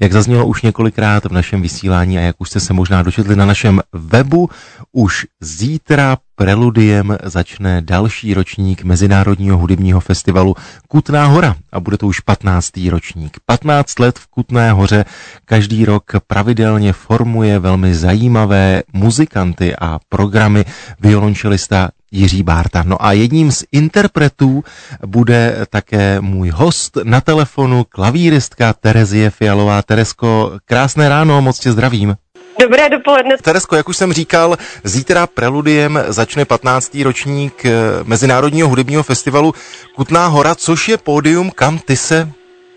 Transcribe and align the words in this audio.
Jak 0.00 0.12
zaznělo 0.12 0.46
už 0.46 0.62
několikrát 0.62 1.24
v 1.24 1.32
našem 1.32 1.62
vysílání 1.62 2.18
a 2.18 2.20
jak 2.20 2.36
už 2.38 2.50
jste 2.50 2.60
se 2.60 2.72
možná 2.72 3.02
dočetli 3.02 3.36
na 3.36 3.46
našem 3.46 3.80
webu, 3.92 4.50
už 4.92 5.26
zítra 5.40 6.16
preludiem 6.34 7.18
začne 7.24 7.82
další 7.82 8.34
ročník 8.34 8.84
Mezinárodního 8.84 9.58
hudebního 9.58 10.00
festivalu 10.00 10.54
Kutná 10.88 11.26
hora 11.26 11.56
a 11.72 11.80
bude 11.80 11.96
to 11.98 12.06
už 12.06 12.20
15. 12.20 12.70
ročník. 12.90 13.36
15 13.46 13.98
let 13.98 14.18
v 14.18 14.26
Kutné 14.26 14.72
hoře 14.72 15.04
každý 15.44 15.84
rok 15.84 16.04
pravidelně 16.26 16.92
formuje 16.92 17.58
velmi 17.58 17.94
zajímavé 17.94 18.82
muzikanty 18.92 19.76
a 19.76 19.98
programy 20.08 20.64
violončelista 21.00 21.88
Jiří 22.12 22.42
Bárta. 22.42 22.82
No 22.86 23.04
a 23.04 23.12
jedním 23.12 23.52
z 23.52 23.64
interpretů 23.72 24.64
bude 25.06 25.56
také 25.70 26.20
můj 26.20 26.50
host 26.50 26.98
na 27.02 27.20
telefonu, 27.20 27.84
klavíristka 27.88 28.72
Terezie 28.72 29.30
Fialová. 29.30 29.82
Teresko, 29.82 30.52
krásné 30.64 31.08
ráno, 31.08 31.42
moc 31.42 31.58
tě 31.58 31.72
zdravím. 31.72 32.16
Dobré 32.60 32.88
dopoledne. 32.88 33.36
Teresko, 33.42 33.76
jak 33.76 33.88
už 33.88 33.96
jsem 33.96 34.12
říkal, 34.12 34.56
zítra 34.84 35.26
preludiem 35.26 36.04
začne 36.08 36.44
15. 36.44 36.94
ročník 37.04 37.64
eh, 37.66 37.72
Mezinárodního 38.04 38.68
hudebního 38.68 39.02
festivalu 39.02 39.54
Kutná 39.96 40.26
hora, 40.26 40.54
což 40.54 40.88
je 40.88 40.98
pódium, 40.98 41.50
kam 41.50 41.78
ty 41.78 41.96
se, 41.96 42.28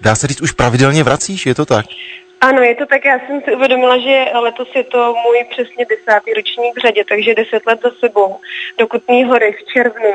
dá 0.02 0.16
se 0.16 0.28
říct, 0.28 0.42
už 0.42 0.52
pravidelně 0.52 1.04
vracíš, 1.04 1.46
je 1.46 1.56
to 1.56 1.66
tak? 1.66 1.86
Ano, 2.42 2.62
je 2.62 2.76
to 2.76 2.86
tak. 2.86 3.06
Já 3.06 3.20
jsem 3.20 3.42
si 3.42 3.56
uvědomila, 3.56 3.98
že 3.98 4.26
letos 4.34 4.68
je 4.76 4.84
to 4.84 5.16
můj 5.26 5.46
přesně 5.50 5.86
desátý 5.86 6.34
ročník 6.34 6.78
v 6.78 6.82
řadě, 6.82 7.04
takže 7.10 7.36
deset 7.36 7.66
let 7.66 7.80
za 7.84 7.90
sebou 8.00 8.40
do 8.78 8.88
Kutní 8.88 9.24
hory 9.24 9.52
v 9.52 9.64
červnu. 9.74 10.14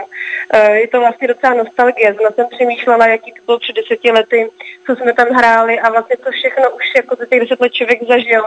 Eh, 0.53 0.77
je 0.77 0.89
to 0.89 1.01
vlastně 1.01 1.29
docela 1.29 1.55
nostalgie. 1.55 2.15
Zna 2.15 2.31
jsem 2.35 2.47
přemýšlela, 2.51 3.07
jaký 3.07 3.33
to 3.33 3.41
bylo 3.47 3.59
před 3.59 3.77
deseti 3.77 4.11
lety, 4.11 4.51
co 4.87 4.97
jsme 4.97 5.13
tam 5.13 5.29
hráli 5.29 5.81
a 5.81 5.91
vlastně 5.91 6.17
to 6.17 6.31
všechno 6.31 6.71
už 6.71 6.85
jako 6.97 7.17
za 7.17 7.27
těch 7.27 7.41
deset 7.41 7.61
let 7.61 7.73
člověk 7.73 8.03
zažil 8.09 8.43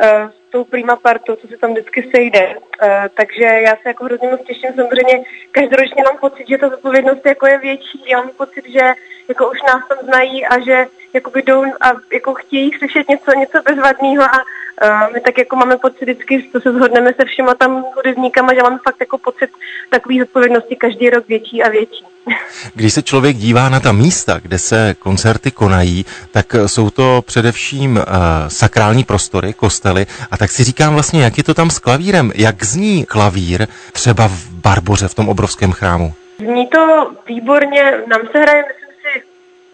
eh, 0.00 0.28
s 0.48 0.50
tou 0.50 0.64
prima 0.64 0.96
partou, 0.96 1.36
co 1.36 1.48
se 1.48 1.56
tam 1.56 1.70
vždycky 1.70 2.10
sejde. 2.14 2.54
Eh, 2.82 3.08
takže 3.14 3.44
já 3.44 3.76
se 3.76 3.88
jako 3.88 4.04
hrozně 4.04 4.28
moc 4.28 4.40
těším. 4.46 4.70
Samozřejmě 4.76 5.24
každoročně 5.50 6.02
mám 6.04 6.18
pocit, 6.18 6.48
že 6.48 6.58
ta 6.58 6.68
zodpovědnost 6.68 7.26
jako 7.26 7.46
je 7.46 7.58
větší. 7.58 8.02
Já 8.06 8.18
mám 8.18 8.30
pocit, 8.30 8.64
že 8.68 8.92
jako 9.28 9.50
už 9.50 9.62
nás 9.62 9.88
tam 9.88 9.98
znají 10.02 10.46
a 10.46 10.60
že 10.60 10.86
jakoby 11.16 11.42
jdou 11.42 11.64
a 11.80 11.92
jako 12.12 12.34
chtějí 12.34 12.70
slyšet 12.78 13.08
něco, 13.08 13.30
něco 13.38 13.58
bezvadného 13.68 14.22
a 14.22 14.38
uh, 14.38 15.12
my 15.14 15.20
tak 15.20 15.38
jako 15.38 15.56
máme 15.56 15.76
pocit 15.76 16.02
vždycky, 16.02 16.48
co 16.52 16.60
se 16.60 16.72
shodneme 16.72 17.10
se 17.20 17.24
všema 17.24 17.54
tam 17.54 17.84
hudebníkama, 17.96 18.54
že 18.54 18.62
máme 18.62 18.78
fakt 18.84 19.00
jako 19.00 19.18
pocit 19.18 19.50
takové 19.90 20.14
zodpovědnosti 20.18 20.76
každý 20.76 21.10
rok 21.10 21.28
větší 21.28 21.62
a 21.62 21.68
větší. 21.68 22.04
Když 22.74 22.92
se 22.92 23.02
člověk 23.02 23.36
dívá 23.36 23.68
na 23.68 23.80
ta 23.80 23.92
místa, 23.92 24.38
kde 24.42 24.58
se 24.58 24.94
koncerty 24.98 25.50
konají, 25.50 26.06
tak 26.30 26.46
jsou 26.66 26.90
to 26.90 27.22
především 27.26 27.96
uh, 27.96 28.02
sakrální 28.48 29.04
prostory, 29.04 29.52
kostely 29.52 30.06
a 30.30 30.36
tak 30.36 30.50
si 30.50 30.64
říkám 30.64 30.94
vlastně, 30.94 31.22
jak 31.24 31.38
je 31.38 31.44
to 31.44 31.54
tam 31.54 31.70
s 31.70 31.78
klavírem, 31.78 32.32
jak 32.34 32.64
zní 32.64 33.04
klavír 33.04 33.66
třeba 33.92 34.28
v 34.28 34.48
Barboře, 34.50 35.08
v 35.08 35.14
tom 35.14 35.28
obrovském 35.28 35.72
chrámu? 35.72 36.12
Zní 36.38 36.66
to 36.66 37.10
výborně, 37.28 37.92
nám 38.06 38.20
se 38.32 38.38
hraje, 38.38 38.64
myslím, 38.68 38.85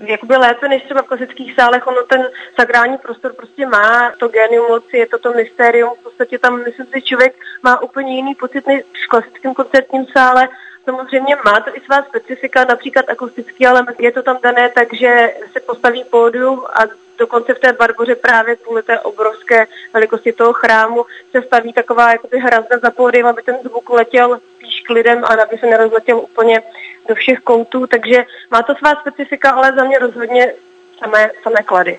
jakoby 0.06 0.36
lépe 0.36 0.68
než 0.68 0.82
třeba 0.82 1.02
v 1.02 1.06
klasických 1.06 1.54
sálech, 1.54 1.86
ono 1.86 2.02
ten 2.02 2.28
sakrální 2.60 2.98
prostor 2.98 3.32
prostě 3.32 3.66
má 3.66 4.12
to 4.18 4.28
genium 4.28 4.68
moci, 4.68 4.96
je 4.96 5.06
to 5.06 5.18
to 5.18 5.32
mystérium, 5.32 5.90
v 6.00 6.02
podstatě 6.02 6.38
tam 6.38 6.64
myslím 6.64 6.86
si, 6.86 7.02
člověk 7.02 7.34
má 7.62 7.82
úplně 7.82 8.16
jiný 8.16 8.34
pocit 8.34 8.66
než 8.66 8.82
v 9.04 9.08
klasickém 9.08 9.54
koncertním 9.54 10.06
sále, 10.06 10.48
Samozřejmě 10.84 11.36
má 11.44 11.60
to 11.60 11.76
i 11.76 11.80
svá 11.80 12.02
specifika, 12.02 12.64
například 12.64 13.08
akustický, 13.08 13.66
ale 13.66 13.84
je 13.98 14.12
to 14.12 14.22
tam 14.22 14.38
dané 14.42 14.68
tak, 14.68 14.94
že 14.94 15.34
se 15.52 15.60
postaví 15.60 16.04
pódium 16.04 16.64
a 16.74 16.80
dokonce 17.18 17.54
v 17.54 17.58
té 17.58 17.72
Barboře 17.72 18.14
právě 18.14 18.56
kvůli 18.56 18.82
té 18.82 19.00
obrovské 19.00 19.66
velikosti 19.92 20.32
toho 20.32 20.52
chrámu 20.52 21.06
se 21.30 21.42
staví 21.42 21.72
taková 21.72 22.12
jakoby 22.12 22.38
hrazda 22.38 22.78
za 22.78 22.90
pódium, 22.90 23.26
aby 23.28 23.42
ten 23.42 23.56
zvuk 23.64 23.90
letěl 23.90 24.40
k 24.86 24.90
lidem 24.90 25.24
a 25.24 25.28
aby 25.28 25.58
se 25.60 25.66
nerozletěl 25.66 26.18
úplně 26.18 26.62
do 27.08 27.14
všech 27.14 27.38
koutů, 27.38 27.86
takže 27.86 28.24
má 28.50 28.62
to 28.62 28.74
svá 28.74 28.90
specifika, 29.00 29.50
ale 29.50 29.72
za 29.72 29.84
mě 29.84 29.98
rozhodně 29.98 30.52
samé, 30.98 31.30
samé 31.42 31.56
klady. 31.66 31.98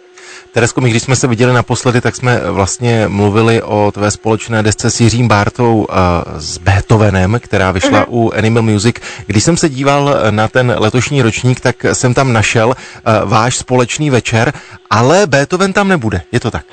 Teresko, 0.51 0.81
my 0.81 0.89
když 0.89 1.03
jsme 1.03 1.15
se 1.15 1.27
viděli 1.27 1.53
naposledy, 1.53 2.01
tak 2.01 2.15
jsme 2.15 2.39
vlastně 2.51 3.05
mluvili 3.07 3.61
o 3.61 3.91
tvé 3.91 4.11
společné 4.11 4.63
desce 4.63 4.91
s 4.91 5.01
Jiřím 5.01 5.27
Bártou 5.27 5.75
uh, 5.75 5.95
s 6.37 6.57
Beethovenem, 6.57 7.39
která 7.39 7.71
vyšla 7.71 8.05
uh-huh. 8.05 8.09
u 8.09 8.31
Animal 8.31 8.63
Music. 8.63 8.95
Když 9.25 9.43
jsem 9.43 9.57
se 9.57 9.69
díval 9.69 10.15
na 10.29 10.47
ten 10.47 10.75
letošní 10.77 11.21
ročník, 11.21 11.59
tak 11.59 11.75
jsem 11.93 12.13
tam 12.13 12.33
našel 12.33 12.67
uh, 12.67 12.73
váš 13.29 13.57
společný 13.57 14.09
večer, 14.09 14.53
ale 14.89 15.27
Beethoven 15.27 15.73
tam 15.73 15.87
nebude, 15.87 16.21
je 16.31 16.39
to 16.39 16.51
tak? 16.51 16.65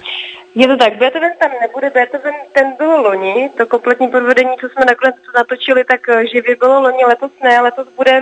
Je 0.55 0.69
to 0.69 0.77
tak, 0.77 0.97
Beethoven 0.97 1.33
tam 1.41 1.51
nebude, 1.61 1.91
Beethoven 1.91 2.35
ten 2.53 2.73
byl 2.79 3.01
loni, 3.01 3.51
to 3.57 3.67
kompletní 3.67 4.09
podvedení, 4.09 4.51
co 4.61 4.69
jsme 4.69 4.85
nakonec 4.85 5.15
natočili, 5.35 5.85
tak 5.85 6.09
eh, 6.09 6.27
živě 6.27 6.57
bylo 6.57 6.81
loni, 6.81 7.05
letos 7.05 7.31
ne, 7.43 7.61
letos 7.61 7.89
bude 7.97 8.21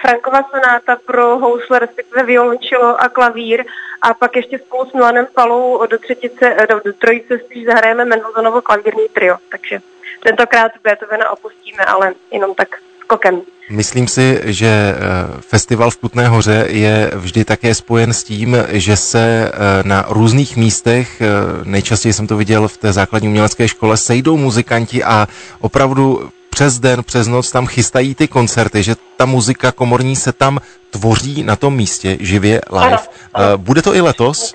Frankova 0.00 0.42
sonáta 0.50 0.96
pro 1.06 1.38
housle, 1.38 1.78
respektive 1.78 2.22
violončelo 2.22 3.02
a 3.02 3.08
klavír. 3.08 3.64
A 4.02 4.14
pak 4.14 4.36
ještě 4.36 4.58
spolu 4.58 4.90
s 4.90 4.92
Milanem 4.92 5.26
Palou 5.34 5.86
do 5.86 5.98
třetice, 5.98 6.54
eh, 6.58 6.66
do, 6.66 6.80
do 6.84 6.92
trojice 6.92 7.38
spíš 7.38 7.66
zahrajeme 7.66 8.04
Mendelsonovo 8.04 8.62
klavírní 8.62 9.08
trio, 9.12 9.36
takže 9.50 9.80
tentokrát 10.22 10.72
Beethovena 10.82 11.30
opustíme, 11.30 11.84
ale 11.84 12.14
jenom 12.30 12.54
tak 12.54 12.68
skokem. 13.08 13.42
Myslím 13.70 14.08
si, 14.08 14.40
že 14.44 14.68
eh, 14.68 14.96
festival 15.40 15.90
v 15.90 15.96
Kutné 15.96 16.28
hoře 16.28 16.66
je 16.68 17.10
vždy 17.14 17.44
také 17.44 17.74
spojen 17.74 18.12
s 18.12 18.24
tím, 18.24 18.56
že 18.68 18.96
se 18.96 19.24
eh, 19.24 19.88
na 19.88 20.04
různých 20.08 20.56
místech, 20.56 21.22
nejčastěji 21.64 22.12
jsem 22.12 22.26
to 22.26 22.36
viděl 22.36 22.68
v 22.68 22.76
té 22.76 22.92
základní 22.92 23.28
umělecké 23.28 23.68
škole, 23.68 23.96
sejdou 23.96 24.36
muzikanti 24.36 25.04
a 25.04 25.26
opravdu 25.60 26.30
přes 26.50 26.78
den, 26.78 27.04
přes 27.04 27.28
noc 27.28 27.50
tam 27.52 27.66
chystají 27.66 28.14
ty 28.14 28.28
koncerty, 28.28 28.82
že 28.82 28.94
ta 29.16 29.26
muzika 29.26 29.72
komorní 29.72 30.16
se 30.16 30.32
tam 30.32 30.58
tvoří 30.90 31.42
na 31.42 31.56
tom 31.56 31.76
místě 31.76 32.16
živě 32.20 32.60
live. 32.72 32.86
Ano, 32.86 32.98
ano. 33.34 33.58
Bude 33.58 33.82
to 33.82 33.94
i 33.94 34.00
letos? 34.00 34.54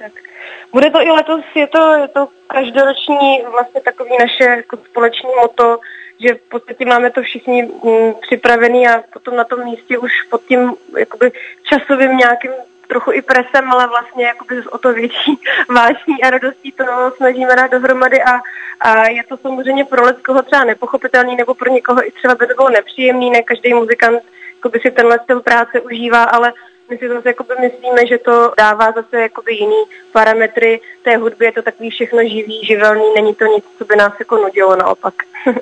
Bude 0.74 0.90
to 0.92 1.02
i 1.02 1.12
letos, 1.12 1.42
je 1.56 1.68
to, 1.68 1.94
je 2.02 2.08
to 2.08 2.28
každoroční 2.48 3.42
vlastně 3.52 3.82
takový 3.82 4.10
naše 4.20 4.44
jako 4.44 4.78
společný 4.90 5.30
moto, 5.42 5.80
že 6.20 6.34
v 6.34 6.50
podstatě 6.50 6.86
máme 6.86 7.12
to 7.12 7.22
všichni 7.22 7.64
m, 7.64 8.14
připravený 8.22 8.88
a 8.88 9.04
potom 9.14 9.36
na 9.36 9.44
tom 9.44 9.64
místě 9.64 9.98
už 9.98 10.12
pod 10.30 10.42
tím 10.46 10.74
jakoby 10.98 11.32
časovým 11.64 12.18
nějakým 12.18 12.52
trochu 12.88 13.12
i 13.12 13.22
presem, 13.22 13.72
ale 13.72 13.88
vlastně 13.88 14.26
jakoby 14.26 14.62
o 14.62 14.78
to 14.78 14.94
větší 14.94 15.40
vášní 15.70 16.24
a 16.24 16.30
radostí 16.30 16.72
to 16.72 16.84
snažíme 17.18 17.56
dát 17.56 17.72
dohromady 17.72 18.24
a, 18.24 18.40
a 18.80 19.08
je 19.10 19.24
to 19.24 19.38
samozřejmě 19.38 19.86
pro 19.86 20.06
lidskoho 20.06 20.42
třeba 20.42 20.64
nepochopitelný 20.64 21.36
nebo 21.36 21.54
pro 21.54 21.72
někoho 21.72 22.08
i 22.08 22.12
třeba 22.12 22.36
by 22.36 22.48
to 22.48 22.54
bylo 22.54 22.70
nepříjemný, 22.70 23.30
ne 23.30 23.44
každý 23.44 23.74
muzikant 23.74 24.24
by 24.72 24.80
si 24.80 24.92
tenhle 24.92 25.20
styl 25.24 25.42
práce 25.42 25.82
užívá, 25.82 26.24
ale 26.24 26.54
my 26.90 26.98
si 26.98 27.08
zase 27.08 27.28
jakoby 27.30 27.54
myslíme, 27.62 28.08
že 28.08 28.18
to 28.18 28.54
dává 28.58 28.92
zase 28.92 29.22
jakoby 29.22 29.54
jiný 29.54 29.84
parametry 30.12 30.82
té 31.04 31.18
hudby, 31.18 31.46
je 31.46 31.52
to 31.52 31.62
takový 31.62 31.90
všechno 31.90 32.20
živý, 32.24 32.66
živelný, 32.66 33.14
není 33.16 33.36
to 33.36 33.46
nic, 33.46 33.66
co 33.78 33.86
by 33.86 33.96
nás 33.96 34.14
jako 34.20 34.38
nudilo 34.38 34.76
naopak. 34.76 35.14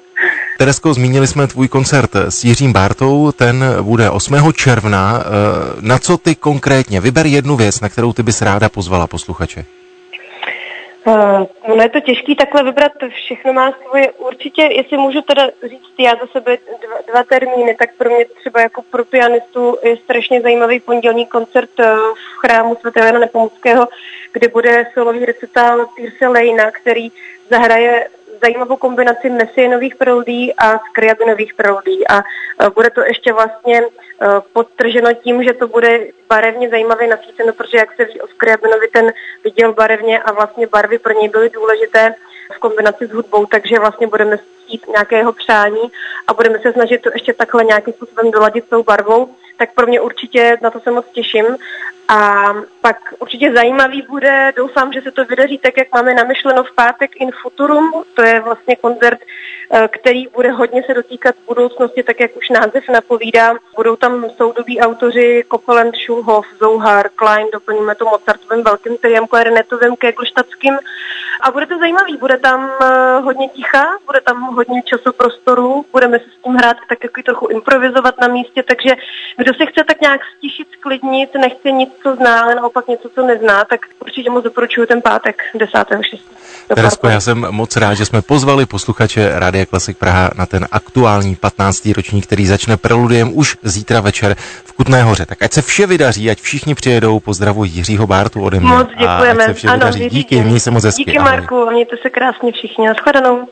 Teresko, 0.61 0.93
zmínili 0.93 1.27
jsme 1.27 1.47
tvůj 1.47 1.67
koncert 1.67 2.15
s 2.15 2.43
Jiřím 2.43 2.73
Bártou, 2.73 3.31
ten 3.31 3.63
bude 3.81 4.09
8. 4.09 4.53
června. 4.53 5.23
Eh, 5.23 5.27
na 5.81 5.99
co 5.99 6.17
ty 6.17 6.35
konkrétně? 6.35 7.01
Vyber 7.01 7.25
jednu 7.25 7.55
věc, 7.55 7.81
na 7.81 7.89
kterou 7.89 8.13
ty 8.13 8.23
bys 8.23 8.41
ráda 8.41 8.69
pozvala 8.69 9.07
posluchače. 9.07 9.65
Uh, 11.05 11.15
no 11.75 11.83
je 11.83 11.89
to 11.89 11.99
těžký 11.99 12.35
takhle 12.35 12.63
vybrat, 12.63 12.91
všechno 13.09 13.53
má 13.53 13.71
svoje, 13.71 14.11
určitě, 14.11 14.61
jestli 14.61 14.97
můžu 14.97 15.21
teda 15.21 15.47
říct 15.69 15.95
já 15.99 16.11
za 16.11 16.27
sebe 16.31 16.57
dva, 16.67 17.13
dva 17.13 17.23
termíny, 17.23 17.75
tak 17.79 17.89
pro 17.97 18.09
mě 18.09 18.25
třeba 18.39 18.61
jako 18.61 18.81
pro 18.91 19.05
pianistu 19.05 19.77
je 19.83 19.97
strašně 19.97 20.41
zajímavý 20.41 20.79
pondělní 20.79 21.25
koncert 21.25 21.79
uh, 21.79 21.85
v 21.85 22.39
chrámu 22.41 22.75
svatého 22.75 23.05
Jana 23.07 23.19
Nepomuckého, 23.19 23.87
kde 24.33 24.47
bude 24.47 24.85
solový 24.93 25.25
recitál 25.25 25.85
Tyrse 25.95 26.27
Lejna, 26.27 26.71
který 26.71 27.11
zahraje 27.49 28.07
zajímavou 28.41 28.77
kombinaci 28.77 29.29
mesienových 29.29 29.95
preludí 29.95 30.53
a 30.55 30.79
skriabinových 30.89 31.53
preludí 31.53 32.07
a 32.07 32.17
uh, 32.17 32.73
bude 32.73 32.89
to 32.89 33.01
ještě 33.01 33.33
vlastně 33.33 33.81
Eh, 34.23 34.41
podtrženo 34.53 35.13
tím, 35.13 35.43
že 35.43 35.53
to 35.53 35.67
bude 35.67 35.99
barevně 36.29 36.69
zajímavě 36.69 37.07
nasvíceno, 37.07 37.53
protože 37.53 37.77
jak 37.77 37.95
se 37.95 38.05
ví 38.05 38.21
o 38.21 38.27
Skriabinovi, 38.27 38.87
ten 38.87 39.13
viděl 39.43 39.73
barevně 39.73 40.19
a 40.19 40.31
vlastně 40.31 40.67
barvy 40.67 40.99
pro 40.99 41.13
něj 41.13 41.29
byly 41.29 41.49
důležité 41.49 42.15
v 42.55 42.59
kombinaci 42.59 43.07
s 43.07 43.11
hudbou, 43.11 43.45
takže 43.45 43.79
vlastně 43.79 44.07
budeme 44.07 44.37
chtít 44.37 44.87
nějakého 44.87 45.33
přání 45.33 45.81
a 46.27 46.33
budeme 46.33 46.59
se 46.59 46.71
snažit 46.71 47.01
to 47.01 47.09
ještě 47.13 47.33
takhle 47.33 47.63
nějakým 47.63 47.93
způsobem 47.93 48.31
doladit 48.31 48.69
tou 48.69 48.83
barvou. 48.83 49.35
Tak 49.61 49.73
pro 49.73 49.87
mě 49.87 50.01
určitě 50.01 50.57
na 50.61 50.69
to 50.69 50.79
se 50.79 50.91
moc 50.91 51.05
těším. 51.11 51.45
A 52.07 52.53
pak 52.81 52.97
určitě 53.19 53.53
zajímavý 53.53 54.01
bude, 54.01 54.53
doufám, 54.55 54.93
že 54.93 55.01
se 55.01 55.11
to 55.11 55.25
vydaří 55.25 55.57
tak, 55.57 55.77
jak 55.77 55.87
máme 55.93 56.13
namyšleno 56.13 56.63
v 56.63 56.75
pátek 56.75 57.11
In 57.15 57.29
Futurum. 57.41 58.03
To 58.13 58.21
je 58.21 58.39
vlastně 58.39 58.75
koncert, 58.75 59.19
eh, 59.21 59.87
který 59.87 60.27
bude 60.27 60.51
hodně 60.51 60.83
se 60.83 60.93
dotýkat 60.93 61.35
budoucnosti, 61.47 62.03
tak 62.03 62.19
jak 62.19 62.37
už 62.37 62.49
název 62.49 62.83
napovídá. 62.89 63.53
Budou 63.75 63.95
tam 63.95 64.29
soudobí 64.29 64.81
autoři 64.81 65.43
Kopeland, 65.47 65.95
Schulhoff, 65.95 66.47
Zouhar, 66.59 67.09
Klein, 67.15 67.47
doplníme 67.53 67.95
to 67.95 68.05
Mozartovým 68.05 68.63
velkým 68.63 68.97
triem, 68.97 69.27
klarinetovým, 69.27 69.95
keglštatským. 69.95 70.77
A 71.41 71.51
bude 71.51 71.65
to 71.65 71.77
zajímavý, 71.79 72.17
bude 72.17 72.37
tam 72.37 72.71
eh, 72.81 73.19
hodně 73.21 73.49
ticha, 73.49 73.97
bude 74.05 74.21
tam 74.21 74.55
hodně 74.55 74.81
času 74.81 75.13
prostoru, 75.13 75.85
budeme 75.91 76.19
se 76.19 76.25
s 76.25 76.43
tím 76.43 76.53
hrát 76.53 76.77
tak 76.89 77.03
jako 77.03 77.21
trochu 77.21 77.47
improvizovat 77.47 78.15
na 78.21 78.27
místě, 78.27 78.63
takže 78.63 78.95
kdo 79.37 79.50
se 79.53 79.65
chce 79.65 79.83
tak 79.87 80.01
nějak 80.01 80.21
stišit, 80.37 80.67
sklidnit, 80.79 81.29
nechce 81.39 81.71
nic, 81.71 81.89
co 82.03 82.15
zná, 82.15 82.41
ale 82.41 82.55
naopak 82.55 82.87
něco, 82.87 83.09
co 83.15 83.25
nezná, 83.27 83.65
tak 83.65 83.79
určitě 83.99 84.29
moc 84.29 84.43
doporučuji 84.43 84.87
ten 84.87 85.01
pátek 85.01 85.41
10.6. 85.55 86.19
Teresko, 86.75 87.07
já 87.07 87.19
jsem 87.19 87.47
moc 87.49 87.75
rád, 87.75 87.93
že 87.93 88.05
jsme 88.05 88.21
pozvali 88.21 88.65
posluchače 88.65 89.31
Rádia 89.33 89.65
Klasik 89.65 89.97
Praha 89.97 90.29
na 90.35 90.45
ten 90.45 90.67
aktuální 90.71 91.35
15. 91.35 91.89
ročník, 91.95 92.25
který 92.25 92.45
začne 92.45 92.77
preludiem 92.77 93.37
už 93.37 93.57
zítra 93.63 94.01
večer 94.01 94.35
v 94.65 94.73
Kutné 94.73 95.03
hoře. 95.03 95.25
Tak 95.25 95.41
ať 95.41 95.53
se 95.53 95.61
vše 95.61 95.87
vydaří, 95.87 96.29
ať 96.29 96.41
všichni 96.41 96.75
přijedou, 96.75 97.19
pozdravuji 97.19 97.71
Jiřího 97.71 98.07
Bártu 98.07 98.43
ode 98.43 98.59
mě. 98.59 98.69
Moc 98.69 98.87
děkujeme. 98.87 99.43
A 99.43 99.45
ať 99.45 99.45
se 99.45 99.53
vše 99.53 99.67
ano, 99.67 99.77
vydaří. 99.77 100.09
Díky, 100.09 100.43
měj 100.43 100.59
se 100.59 100.71
moc 100.71 100.83
hezky. 100.83 101.03
Díky 101.03 101.19
Marku, 101.19 101.69
mějte 101.71 101.95
se 102.01 102.09
krásně 102.09 102.51
všichni. 102.51 102.87
Naschledanou. 102.87 103.47